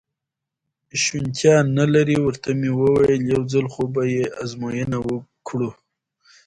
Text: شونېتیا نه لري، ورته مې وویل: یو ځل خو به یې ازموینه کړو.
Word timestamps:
شونېتیا 1.01 1.55
نه 1.77 1.85
لري، 1.93 2.17
ورته 2.21 2.49
مې 2.59 2.71
وویل: 2.79 3.21
یو 3.33 3.41
ځل 3.53 3.65
خو 3.73 3.83
به 3.93 4.03
یې 4.15 4.23
ازموینه 4.41 4.97
کړو. 5.47 5.69